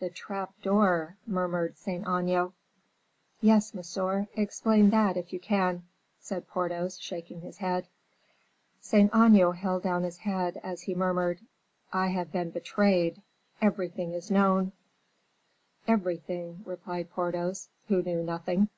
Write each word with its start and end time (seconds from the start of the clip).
"The 0.00 0.08
trap 0.08 0.54
door," 0.62 1.18
murmured 1.26 1.76
Saint 1.76 2.04
Aignan. 2.08 2.54
"Yes, 3.42 3.74
monsieur, 3.74 4.26
explain 4.34 4.88
that 4.88 5.18
if 5.18 5.30
you 5.30 5.38
can," 5.38 5.82
said 6.18 6.48
Porthos, 6.48 6.98
shaking 6.98 7.42
his 7.42 7.58
head. 7.58 7.86
Saint 8.80 9.14
Aignan 9.14 9.52
held 9.56 9.82
down 9.82 10.04
his 10.04 10.16
head, 10.16 10.58
as 10.64 10.80
he 10.80 10.94
murmured: 10.94 11.40
"I 11.92 12.06
have 12.06 12.32
been 12.32 12.48
betrayed, 12.48 13.20
everything 13.60 14.14
is 14.14 14.30
known!" 14.30 14.72
"Everything," 15.86 16.62
replied 16.64 17.10
Porthos, 17.10 17.68
who 17.88 18.00
knew 18.02 18.22
nothing. 18.22 18.70